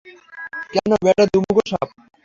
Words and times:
কেন, 0.73 0.91
ব্যাটা 1.03 1.23
দু 1.31 1.37
মুখো 1.45 1.61
সাপ! 1.69 1.87